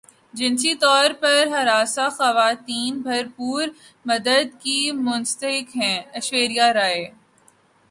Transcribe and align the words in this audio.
جنسی 0.33 0.73
طور 0.83 1.07
پر 1.21 1.37
ہراساں 1.51 2.09
خواتین 2.17 2.93
بھرپور 3.01 3.63
مدد 4.05 4.45
کی 4.63 4.79
مستحق 5.05 5.75
ہیں 5.77 5.97
ایشوریا 6.13 6.73
رائے 6.73 7.03